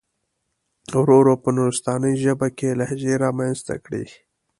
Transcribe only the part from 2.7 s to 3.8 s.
لهجې را منځته